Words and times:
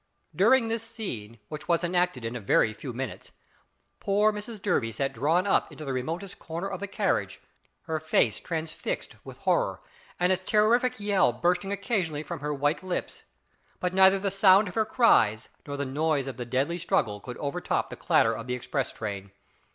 During 0.35 0.67
this 0.67 0.81
scene, 0.81 1.37
which 1.47 1.67
was 1.67 1.83
enacted 1.83 2.25
in 2.25 2.35
a 2.35 2.39
very 2.39 2.73
few 2.73 2.91
minutes, 2.91 3.29
poor 3.99 4.33
Mrs 4.33 4.59
Durby 4.59 4.91
sat 4.91 5.13
drawn 5.13 5.45
up 5.45 5.71
into 5.71 5.85
the 5.85 5.93
remotest 5.93 6.39
corner 6.39 6.67
of 6.67 6.79
the 6.79 6.87
carriage, 6.87 7.39
her 7.83 7.99
face 7.99 8.39
transfixed 8.39 9.15
with 9.23 9.37
horror, 9.37 9.79
and 10.19 10.33
a 10.33 10.37
terrific 10.37 10.99
yell 10.99 11.31
bursting 11.31 11.71
occasionally 11.71 12.23
from 12.23 12.39
her 12.39 12.51
white 12.51 12.81
lips. 12.81 13.21
But 13.79 13.93
neither 13.93 14.17
the 14.17 14.31
sound 14.31 14.67
of 14.67 14.73
her 14.73 14.85
cries 14.85 15.49
nor 15.67 15.77
the 15.77 15.85
noise 15.85 16.25
of 16.25 16.37
the 16.37 16.45
deadly 16.45 16.79
struggle 16.79 17.19
could 17.19 17.37
overtop 17.37 17.91
the 17.91 17.95
clatter 17.95 18.33
of 18.35 18.47
the 18.47 18.55
express 18.55 18.91
train. 18.91 19.29